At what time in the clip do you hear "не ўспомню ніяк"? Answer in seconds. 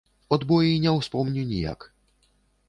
0.85-1.87